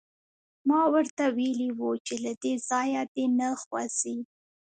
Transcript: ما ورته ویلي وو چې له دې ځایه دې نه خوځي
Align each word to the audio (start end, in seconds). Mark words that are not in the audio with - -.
ما 0.67 0.81
ورته 0.93 1.23
ویلي 1.37 1.69
وو 1.77 1.89
چې 2.05 2.13
له 2.23 2.31
دې 2.43 2.53
ځایه 2.69 3.01
دې 3.13 3.25
نه 3.39 3.47
خوځي 3.61 4.17